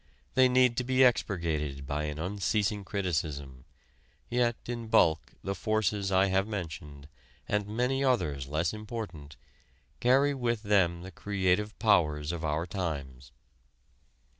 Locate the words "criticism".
2.83-3.65